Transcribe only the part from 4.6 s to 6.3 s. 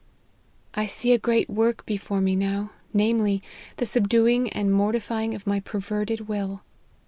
mortifying of my perverted